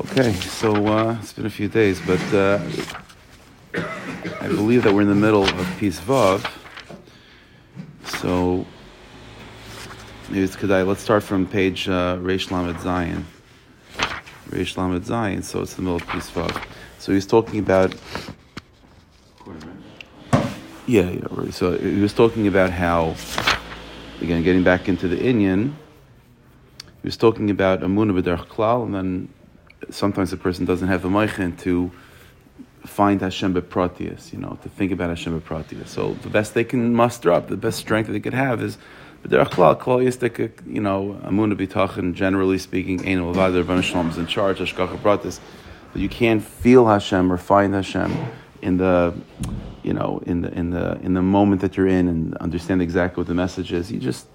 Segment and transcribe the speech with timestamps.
[0.00, 2.60] Okay, so uh, it's been a few days, but uh,
[4.40, 6.48] I believe that we're in the middle of Piece Vav.
[8.04, 8.64] So
[10.28, 10.86] maybe it's Kedai.
[10.86, 13.26] Let's start from page uh, Reish Lamed Zion.
[14.50, 16.64] Reish Lamed Zion, so it's the middle of Piece Vav.
[17.00, 17.92] So he's talking about.
[20.86, 21.50] Yeah, yeah.
[21.50, 23.16] So he was talking about how,
[24.20, 25.76] again, getting back into the Indian,
[27.02, 29.28] he was talking about Amunah Klal, and then
[29.90, 31.90] sometimes a person doesn't have a moichin to
[32.84, 35.88] find Hashem bepratius, you know, to think about Hashem bepratius.
[35.88, 38.78] So the best they can muster up, the best strength they could have is
[39.24, 44.58] klal, klal yistik, you know, amuna bitachin, generally speaking, ein Rabban Shalom is in charge,
[44.58, 45.40] hashgacha pratis,
[45.92, 48.12] but you can't feel Hashem or find Hashem
[48.62, 49.14] in the,
[49.82, 53.20] you know, in the in the in the moment that you're in and understand exactly
[53.20, 53.90] what the message is.
[53.90, 54.26] You just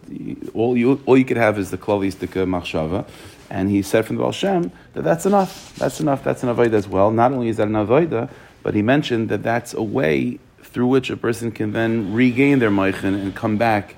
[0.53, 3.07] all you all you could have is the klal yistik machshava.
[3.49, 5.75] And he said from the Baal Shem that that's enough.
[5.75, 6.23] That's enough.
[6.23, 7.11] That's an avodah as well.
[7.11, 8.29] Not only is that an avodah,
[8.63, 12.71] but he mentioned that that's a way through which a person can then regain their
[12.71, 13.95] moichin and come back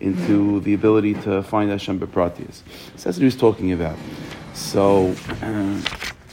[0.00, 2.62] into the ability to find Hashem bepratius.
[2.96, 3.96] So that's what he was talking about.
[4.54, 5.80] So, uh,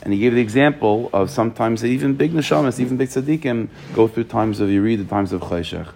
[0.08, 4.24] and he gave the example of sometimes even big neshamas, even big tzaddikim, go through
[4.24, 5.90] times of Yeri, the times of chayshach.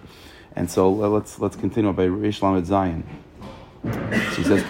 [0.54, 3.04] And so uh, let's let's continue by Reish Lamed Zion.
[3.82, 3.90] So
[4.36, 4.64] he says,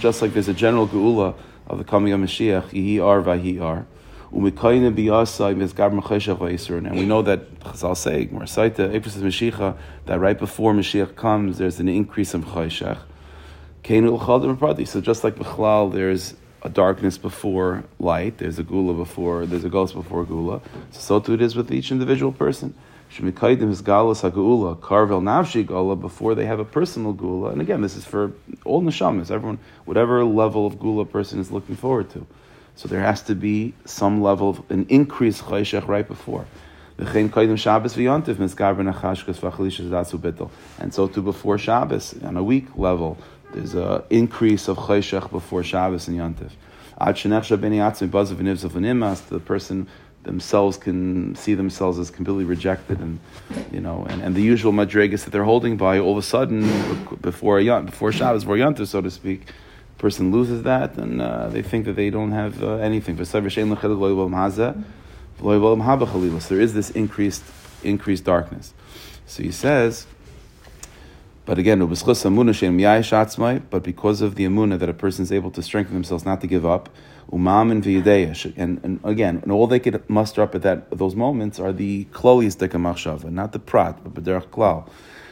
[0.00, 1.34] just like there's a general geula
[1.66, 3.84] of the coming of Mashiach, Yihi Ar Vahi Ar.
[4.32, 4.50] And we
[7.04, 13.00] know that Chazal say, Mashiach, that right before Mashiach comes, there's an increase of Chayshach.
[13.82, 19.68] So just like Bechlal, there's a darkness before light, there's a gula before, there's a
[19.68, 20.60] ghost before gula.
[20.90, 22.74] So, so too it is with each individual person.
[23.12, 27.50] Shemikaidim is hagula, karvel navshi gula, before they have a personal gula.
[27.50, 28.32] And again, this is for
[28.64, 32.26] all neshamas, everyone, whatever level of gula person is looking forward to.
[32.76, 36.46] So there has to be some level of an increased chayshach right before.
[37.02, 37.32] And
[40.94, 43.16] so too before Shabbos, on a week level,
[43.52, 46.50] there's an increase of chayshach before Shabbos and Yontif.
[49.28, 49.88] The person
[50.22, 53.18] themselves can see themselves as completely rejected and
[53.72, 56.60] you know and, and the usual madrigas that they're holding by all of a sudden
[57.22, 59.46] before a before Shabbos before Yontif so to speak
[60.00, 63.22] person loses that and uh, they think that they don't have uh, anything.
[63.22, 63.48] So there
[66.60, 67.44] is this increased
[67.82, 68.74] increased darkness.
[69.26, 70.06] So he says
[71.50, 72.22] but again, but because
[74.22, 76.88] of the amuna that a person is able to strengthen themselves not to give up,
[77.32, 77.84] umam and
[78.56, 82.04] and, and again, and all they could muster up at that those moments are the
[82.12, 84.88] klolis dekamachshava, not the prat, but b'derech klal.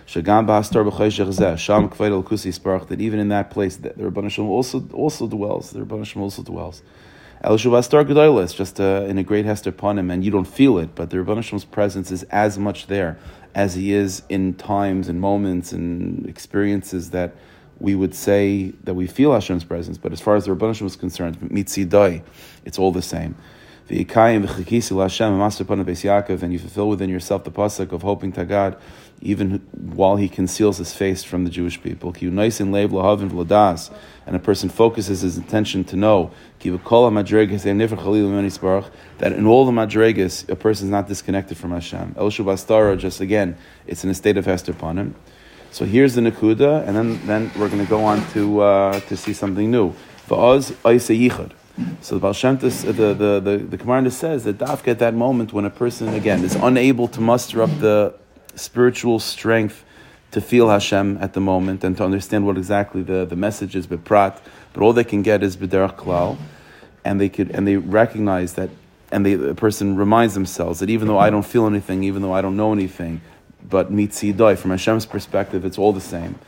[0.08, 4.44] Shagam b'astar b'chayshech sham kveid kusi sparach, that even in that place, that the Rebbeinu
[4.44, 5.70] also also dwells.
[5.70, 6.82] The Rebbeinu also dwells.
[7.40, 10.96] El Shuvastar Gedolis, just uh, in a great Hester him, and you don't feel it,
[10.96, 13.16] but the Rebbeinu presence is as much there
[13.54, 17.34] as he is in times and moments and experiences that
[17.80, 19.98] we would say that we feel Hashem's presence.
[19.98, 22.22] But as far as the Rebbeinu was concerned, mitzidai,
[22.64, 23.36] it's all the same.
[23.88, 24.44] The and
[26.52, 28.76] you fulfill within yourself the pasuk of hoping to God,
[29.22, 32.14] even while He conceals His face from the Jewish people.
[32.20, 32.38] And
[34.36, 36.68] a person focuses his intention to know that
[39.32, 42.14] in all the madregas, a person is not disconnected from Hashem.
[42.18, 43.56] El Shubastara, just again,
[43.86, 45.14] it's in a state of Hester upon him.
[45.70, 49.16] So here's the Nakuda, and then, then we're going to go on to, uh, to
[49.16, 49.94] see something new.
[50.28, 51.52] Va'az Yichud.
[52.00, 55.14] So the Baal Shem uh, the, the, the, the Gemara says that Dafka at that
[55.14, 58.14] moment when a person, again, is unable to muster up the
[58.54, 59.84] spiritual strength
[60.30, 63.86] to feel Hashem at the moment and to understand what exactly the, the message is,
[63.86, 64.38] Biprat,
[64.72, 66.36] but all they can get is B'derach Klal,
[67.04, 68.70] and they could and they recognize that,
[69.10, 72.32] and they, the person reminds themselves that even though I don't feel anything, even though
[72.32, 73.22] I don't know anything,
[73.68, 76.38] but Mitzidoi, from Hashem's perspective, it's all the same.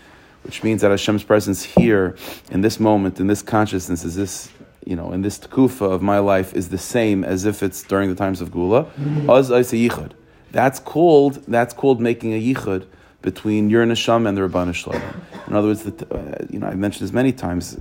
[0.43, 2.17] Which means that Hashem's presence here,
[2.51, 4.51] in this moment, in this consciousness, is this
[4.87, 8.09] you know, in this tkufa of my life is the same as if it's during
[8.09, 8.87] the times of Gula.
[9.29, 10.07] Az Mm-hmm.
[10.53, 12.87] That's called that's called making a yichud
[13.23, 15.03] between your neshama and the Rabbanu Shalom.
[15.47, 17.79] In other words, the, uh, you know, I've mentioned this many times,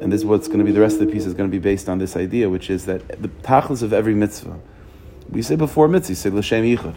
[0.00, 1.54] and this is what's going to be the rest of the piece is going to
[1.54, 4.58] be based on this idea, which is that the tachlis of every mitzvah.
[5.28, 6.94] We say before mitzvah, you say l'shem yichud.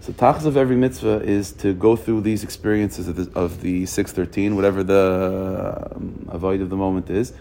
[0.00, 3.84] So tachlis of every mitzvah is to go through these experiences of the, of the
[3.86, 7.32] six thirteen, whatever the um, avoid of the moment is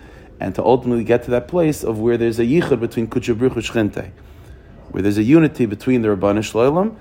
[0.44, 4.12] and to ultimately get to that place of where there's a yichud between Kuchabruch and
[4.92, 6.96] where there's a unity between the Rabbanu Shloim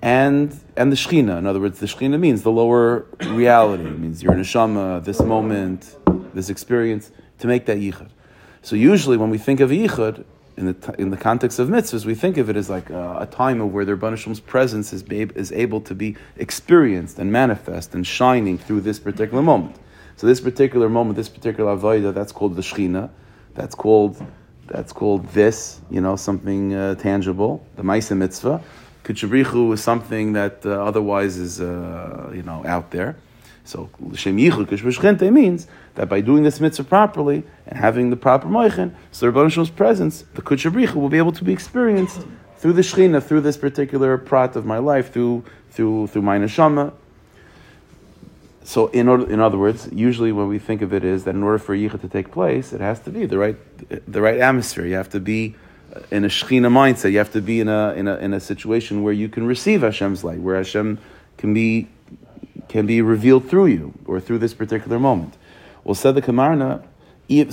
[0.00, 1.36] and and the Shechina.
[1.36, 3.84] In other words, the Shechina means the lower reality.
[3.84, 5.94] It means your neshama, this moment,
[6.32, 8.08] this experience, to make that yichud.
[8.62, 10.24] So usually when we think of yichud,
[10.56, 13.26] in the, in the context of mitzvahs, we think of it as like a, a
[13.26, 17.94] time of where their Banishim's presence is, be, is able to be experienced and manifest
[17.94, 19.76] and shining through this particular moment.
[20.16, 23.10] So this particular moment, this particular avodah, that's called the Shechina.
[23.54, 24.20] That's called
[24.66, 28.60] that's called this, you know, something uh, tangible, the Maisa Mitzvah.
[29.04, 33.16] Kuchabrichu is something that uh, otherwise is, uh, you know, out there.
[33.62, 38.94] So Shem Yichud means that by doing this mitzvah properly and having the proper moichin,
[39.10, 42.26] so Rabban Shem's presence, the Kuchabrichu will be able to be experienced
[42.58, 46.92] through the Shechina, through this particular prat of my life, through through through my neshama,
[48.66, 51.44] so in order, in other words, usually when we think of it is that in
[51.44, 53.56] order for yichud to take place, it has to be the right,
[54.10, 54.84] the right atmosphere.
[54.84, 55.54] You have to be
[56.10, 57.12] in a shechina mindset.
[57.12, 59.82] You have to be in a, in a, in a situation where you can receive
[59.82, 60.98] Hashem's light, where Hashem
[61.36, 61.86] can be,
[62.68, 65.36] can be revealed through you or through this particular moment.
[65.84, 66.82] Well, said the Kamarna,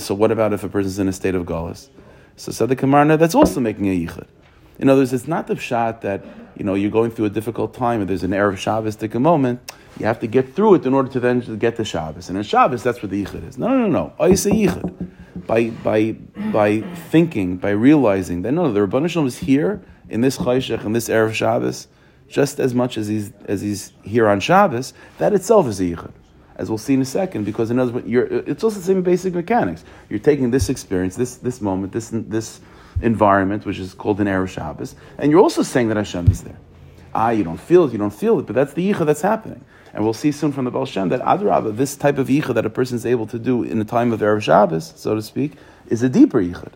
[0.00, 1.90] so what about if a person's in a state of galus?
[2.34, 4.26] So said the Kamarna, that's also making a yichud.
[4.78, 6.24] In other words, it's not the shot that
[6.56, 9.72] you know you're going through a difficult time and there's an erev Shabbos a moment
[9.98, 12.28] you have to get through it in order to then get to Shabbos.
[12.28, 13.58] And in Shabbos, that's where the Yichud is.
[13.58, 14.12] No, no, no, no.
[14.18, 15.10] I say Yichud.
[15.46, 16.12] By, by,
[16.52, 16.80] by
[17.10, 21.08] thinking, by realizing that no, the Rabban Shalom is here in this Chayshach, in this
[21.08, 21.88] Erev Shabbos,
[22.28, 26.12] just as much as he's, as he's here on Shabbos, that itself is a Yichud.
[26.56, 29.34] As we'll see in a second, because in other words, it's also the same basic
[29.34, 29.84] mechanics.
[30.08, 32.60] You're taking this experience, this, this moment, this, this
[33.02, 36.58] environment, which is called an Erev Shabbos, and you're also saying that Hashem is there.
[37.14, 39.64] Ah, you don't feel it, you don't feel it, but that's the yicha that's happening.
[39.92, 42.66] And we'll see soon from the Baal Shem that Adrabah, this type of yichud that
[42.66, 45.52] a person is able to do in the time of Erev Shabbos, so to speak,
[45.88, 46.72] is a deeper yichud.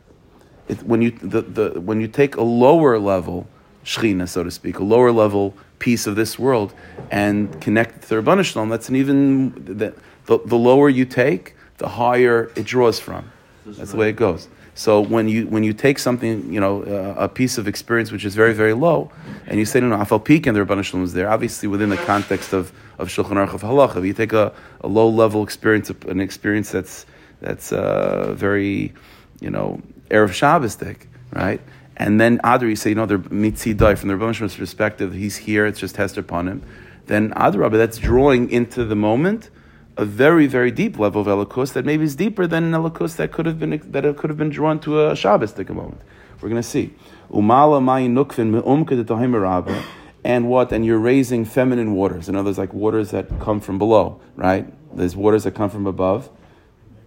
[0.68, 3.48] It, when, you, the, the, when you take a lower level
[3.84, 6.72] shechina, so to speak, a lower level piece of this world,
[7.10, 9.94] and connect it to the Rabbanah Shalom, that's an even, the,
[10.26, 13.32] the, the lower you take, the higher it draws from.
[13.66, 14.48] That's the way it goes.
[14.78, 18.24] So when you when you take something, you know, uh, a piece of experience which
[18.24, 19.10] is very very low,
[19.48, 21.88] and you say, no, no, Afal Peak and the Rabban Shalom is there, obviously within
[21.88, 24.52] the context of of Shulchan Aruch of Halacha, if you take a,
[24.82, 27.06] a low level experience, an experience that's
[27.40, 28.92] that's uh, very,
[29.40, 31.60] you know, erev Shabbosdik, right?
[31.96, 35.12] And then Adar, you say, you know, they're mitzi dai from the Rabban Shalom's perspective,
[35.12, 36.62] he's here, it's just Hester upon him.
[37.06, 39.50] Then Adar, that's drawing into the moment
[39.98, 43.32] a very, very deep level of Elikus that maybe is deeper than an Elikus that
[43.32, 46.00] could have been that it could have been drawn to a Shabbos at a moment.
[46.40, 46.94] We're going to see.
[47.30, 49.84] Umala nukvin
[50.24, 50.72] and what?
[50.72, 52.28] And you're raising feminine waters.
[52.28, 54.72] In other words, like waters that come from below, right?
[54.96, 56.30] There's waters that come from above,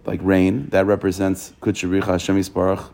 [0.04, 0.68] like rain.
[0.68, 2.90] That represents Kutsharich Hashem Yisparach.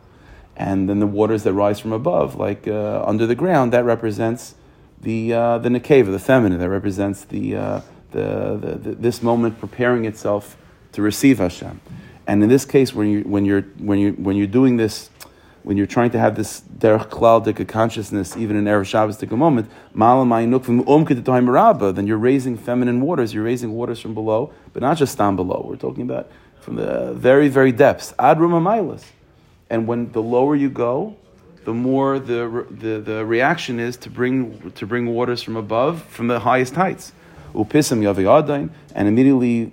[0.56, 4.54] And then the waters that rise from above, like uh, under the ground, that represents
[5.00, 6.58] the uh, the nekeva, the feminine.
[6.58, 7.80] That represents the uh,
[8.10, 10.56] the, the, the, this moment preparing itself
[10.92, 11.80] to receive Hashem.
[12.26, 15.10] And in this case, when, you, when, you're, when, you, when you're doing this,
[15.62, 19.70] when you're trying to have this derech klal consciousness, even in Erev Shabbos a moment,
[21.94, 23.34] then you're raising feminine waters.
[23.34, 25.64] You're raising waters from below, but not just down below.
[25.68, 28.14] We're talking about from the very, very depths.
[28.18, 28.38] Ad
[29.70, 31.16] And when the lower you go,
[31.64, 36.28] the more the, the, the reaction is to bring, to bring waters from above, from
[36.28, 37.12] the highest heights
[37.54, 39.72] upisam yavi and immediately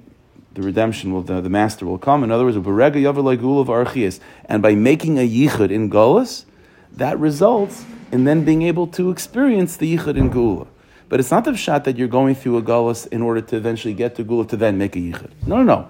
[0.54, 2.24] the redemption will, the, the master will come.
[2.24, 6.46] In other words, uberega yavi of archias, and by making a yichud in gullus,
[6.94, 10.68] that results in then being able to experience the yichud in gula.
[11.10, 13.94] But it's not the shot that you're going through a gullus in order to eventually
[13.94, 15.32] get to gula to then make a yichud.
[15.46, 15.90] No, no, no.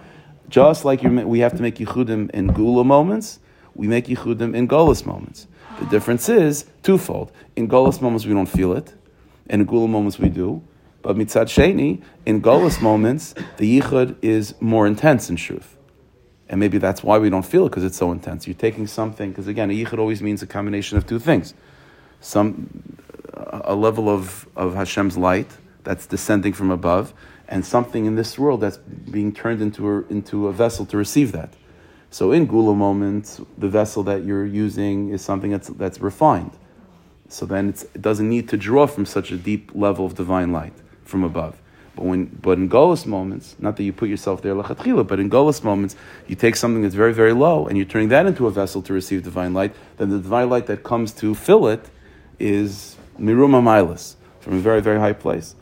[0.49, 3.39] Just like we have to make yichudim in gula moments,
[3.75, 5.47] we make yichudim in gullus moments.
[5.79, 7.31] The difference is twofold.
[7.55, 8.93] In gullus moments we don't feel it,
[9.47, 10.61] in gula moments we do.
[11.05, 15.77] But mitzad sheni, in Golas moments, the yichud is more intense in truth.
[16.49, 18.47] And maybe that's why we don't feel it, because it's so intense.
[18.47, 21.53] You're taking something, because again, a yichud always means a combination of two things.
[22.21, 22.97] Some,
[23.35, 25.51] a level of, of Hashem's light
[25.83, 27.13] that's descending from above,
[27.47, 31.33] and something in this world that's being turned into a, into a vessel to receive
[31.33, 31.53] that.
[32.09, 36.57] So in Gula moments, the vessel that you're using is something that's, that's refined.
[37.29, 40.73] So then it doesn't need to draw from such a deep level of divine light
[41.05, 41.57] from above.
[41.95, 45.29] But when, but in Golas moments, not that you put yourself there lachatchila, but in
[45.29, 45.95] Golas moments,
[46.27, 48.93] you take something that's very, very low and you're turning that into a vessel to
[48.93, 49.73] receive divine light.
[49.97, 51.85] Then the divine light that comes to fill it
[52.37, 55.55] is miruma milas from a very, very high place.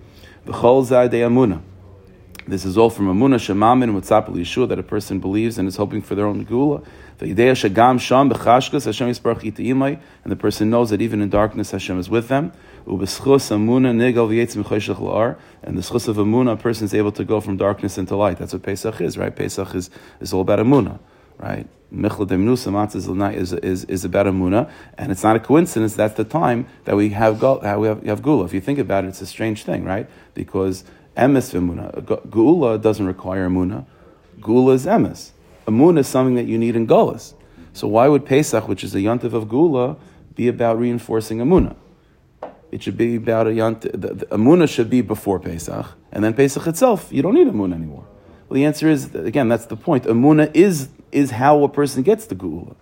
[0.46, 1.62] The chol de amuna.
[2.48, 6.02] This is all from amuna shemamin whatzapel yeshua that a person believes and is hoping
[6.02, 6.82] for their own gula.
[7.20, 12.10] The shagam sham b'chashkas Hashem and the person knows that even in darkness Hashem is
[12.10, 12.52] with them.
[12.86, 13.50] And the schus
[16.08, 18.38] of amuna, a person is able to go from darkness into light.
[18.38, 19.36] That's what Pesach is, right?
[19.36, 21.00] Pesach is, is all about amuna.
[21.38, 21.68] right?
[21.94, 26.24] Michla de matzah is, is, is about Amuna, and it's not a coincidence that's the
[26.24, 28.46] time that we have, how we have, have Gula.
[28.46, 30.10] If you think about it, it's a strange thing, right?
[30.34, 30.84] Because
[31.16, 33.86] Emes Vimuna, Gula doesn't require Amuna.
[34.42, 35.32] Gula is Emes.
[35.68, 37.36] Amuna is something that you need in Gullus.
[37.74, 39.96] So why would Pesach, which is a yontif of Gula,
[40.34, 41.76] be about reinforcing Amuna?
[42.74, 43.92] It should be about a yontif.
[43.92, 47.76] The, the, Amuna should be before Pesach, and then Pesach itself, you don't need Amuna
[47.76, 48.04] anymore.
[48.50, 50.06] Well, the answer is again, that's the point.
[50.06, 52.76] Amuna is is how a person gets the geula.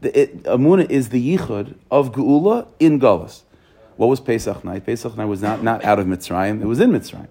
[0.00, 3.42] The, it, Amuna is the yichud of geula in Gullus.
[3.96, 4.84] What was Pesach night?
[4.84, 7.28] Pesach night was not, not out of Mitzrayim; it was in Mitzrayim.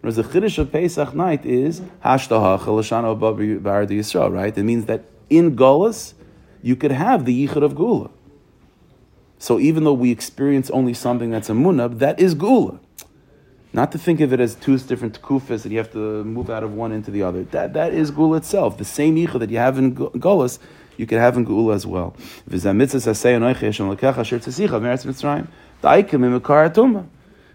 [0.00, 4.32] Whereas the chiddush of Pesach night is hashtaha bar Yisrael.
[4.32, 4.56] Right?
[4.56, 6.14] It means that in Gullus
[6.62, 8.12] you could have the yichud of geula.
[9.38, 12.80] So even though we experience only something that's a munab, that is gula.
[13.72, 16.64] Not to think of it as two different kufas that you have to move out
[16.64, 17.44] of one into the other.
[17.44, 18.78] That, that is gula itself.
[18.78, 20.58] The same yicha that you have in gulas,
[20.96, 22.16] you can have in gula as well.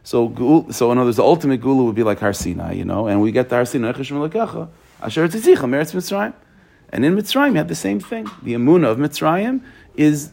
[0.06, 3.22] So, so in other words, the ultimate gula would be like Harsina, you know, and
[3.22, 3.90] we get the Harsina
[5.02, 6.34] asher tzitzicha meretz Mitzrayim.
[6.90, 8.30] And in Mitzrayim, you have the same thing.
[8.44, 9.62] The Amuna of Mitzrayim
[9.96, 10.32] is,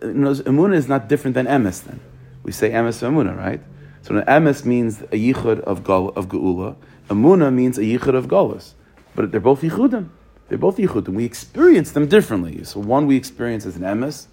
[0.00, 2.00] Amuna is not different than Emes then.
[2.42, 3.60] We say Emes Amuna, right?
[4.02, 6.74] So an emes means a yichud of, of geula.
[7.08, 8.72] Amuna means a yichud of galus.
[9.14, 10.08] But they're both yichudim.
[10.48, 11.14] They're both yichudim.
[11.14, 12.64] We experience them differently.
[12.64, 14.26] So one we experience as an emes,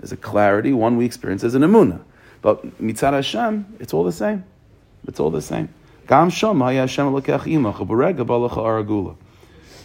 [0.00, 0.72] as a clarity.
[0.72, 2.00] One we experience as an amuna.
[2.40, 4.44] But mitzad Hashem, it's all the same.
[5.06, 5.68] It's all the same.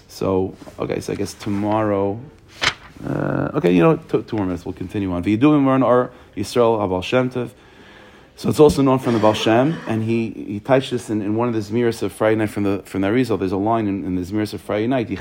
[0.08, 2.20] So okay, so I guess tomorrow.
[3.04, 4.66] Uh, okay, you know, two, two more minutes.
[4.66, 5.24] We'll continue on.
[5.24, 7.52] V'yiduim learn our Yisrael Abal.
[8.38, 11.38] So it's also known from the Baal Shem, and he, he touched this in, in
[11.38, 13.40] one of the Zmiris of Friday night from the from the Arizal.
[13.40, 15.16] There's a line in, in the Zmiris of Friday night, la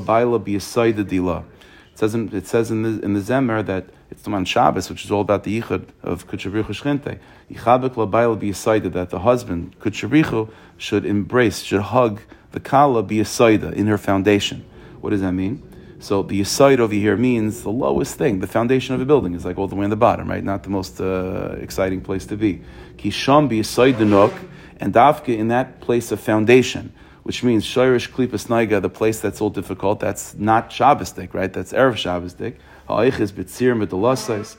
[0.00, 1.44] dila.
[1.92, 4.90] It says in, it says in the in the Zemer that it's the man Shabbos,
[4.90, 7.20] which is all about the Yichud of Kutchabrichu Shchente.
[7.48, 13.72] Yichabek la baila biyasayda, that the husband, Kutchabrichu, should embrace, should hug the Kala biyasayda
[13.74, 14.64] in her foundation.
[15.00, 15.62] What does that mean?
[16.00, 18.38] So the side over here means the lowest thing.
[18.38, 20.44] The foundation of a building is like all the way in the bottom, right?
[20.44, 22.62] Not the most uh, exciting place to be.
[22.98, 24.32] Kisham the nook,
[24.80, 26.92] and dafka in that place of foundation,
[27.24, 29.98] which means shirish klipas naiga, the place that's all difficult.
[29.98, 31.52] That's not Shabbosdik, right?
[31.52, 32.54] That's erev Shabbosdik.
[32.86, 34.56] Ha'ich is bitzir medalasais.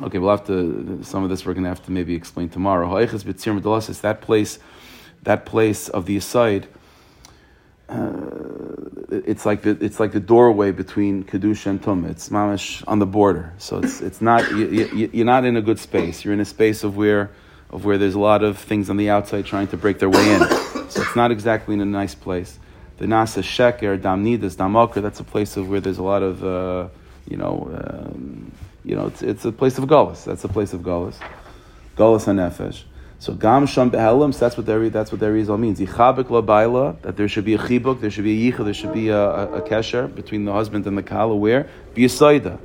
[0.00, 1.00] Okay, we'll have to.
[1.02, 2.86] Some of this we're going to have to maybe explain tomorrow.
[2.86, 4.02] Ha'ich is bitzir medalasais.
[4.02, 4.58] That place,
[5.22, 6.68] that place of the aside
[7.88, 8.27] uh,
[9.26, 12.04] it's like the, it's like the doorway between kedusha and tum.
[12.04, 15.62] It's mamish on the border, so it's it's not you, you, you're not in a
[15.62, 16.24] good space.
[16.24, 17.30] You're in a space of where
[17.70, 20.34] of where there's a lot of things on the outside trying to break their way
[20.34, 20.40] in.
[20.88, 22.58] So it's not exactly in a nice place.
[22.96, 25.02] The nasa sheker damnidas damoker.
[25.02, 26.88] That's a place of where there's a lot of uh,
[27.28, 28.52] you know um,
[28.84, 30.24] you know it's, it's a place of gullus.
[30.24, 31.16] That's a place of gullus.
[31.96, 32.84] Gullus and nefesh.
[33.20, 35.80] So gam sham behelim, so that's what their that's what Rizal means.
[35.80, 38.92] Yichabek labaila that there should be a chibuk, there should be a yicha, there should
[38.92, 41.34] be a, a, a kesher between the husband and the kala.
[41.34, 42.60] Where be a saida,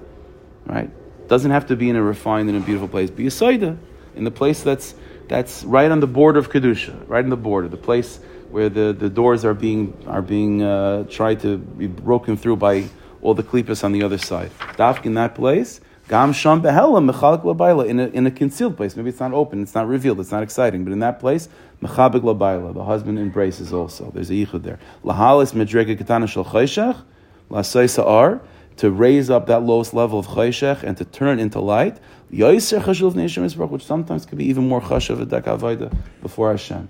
[0.68, 0.92] right?
[1.28, 3.10] Doesn't have to be in a refined and a beautiful place.
[3.10, 3.78] Be a saida
[4.16, 4.94] in the place that's
[5.28, 8.20] that's right on the border of kedusha, right on the border, the place
[8.52, 12.88] where the, the doors are being are being uh, tried to be broken through by
[13.24, 14.52] all the klipas on the other side.
[14.78, 18.98] Dafk in that place Gam sham behelam mechalak labayla in a in a concealed place.
[18.98, 21.48] Maybe it's not open, it's not revealed, it's not exciting, but in that place,
[21.82, 24.12] mechabik labayla, the husband embraces also.
[24.12, 24.80] There's a yichud there.
[25.06, 27.02] Lahalis medrega katana shel chayshach,
[27.50, 28.42] lasay
[28.76, 31.98] to raise up that lowest level of chayshach and to turn it into light.
[32.34, 36.90] Yoiser chashuv neshim which sometimes could be even more chashuv a avoida before Hashem.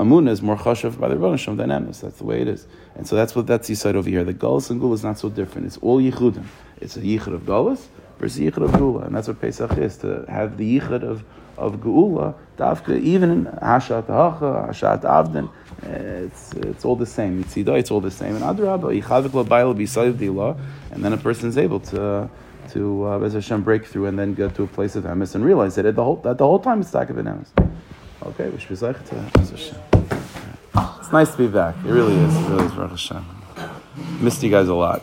[0.00, 2.00] Amunah is more chashav by the Rebbeinu than Emes.
[2.00, 2.66] That's the way it is.
[2.94, 4.24] And so that's what that's the side over here.
[4.24, 5.66] The Gullus and Gula is not so different.
[5.66, 6.46] It's all Yichudim.
[6.80, 9.06] It's a Yichud of Gullus versus Yichud of Geula.
[9.06, 11.24] And that's what Pesach is, to have the Yichud of,
[11.56, 15.50] of Geula, Dafka, even in Hashat Hacha, Hashat Avdin,
[15.82, 17.42] it's, it's all the same.
[17.42, 18.34] Mitzida, it's all the same.
[18.36, 20.58] And Adrabah, Yichavik Labayla B'Sayv
[20.90, 22.30] and then a person is able to
[22.70, 25.76] to uh, Hashem break through and then get to a place of emes and realize
[25.76, 27.48] that at the whole that the whole time it's stack of an emes.
[28.24, 28.74] Okay, we should be
[30.98, 31.76] It's nice to be back.
[31.84, 32.34] It really is.
[32.34, 33.12] It really is.
[34.20, 35.02] Missed you guys a lot.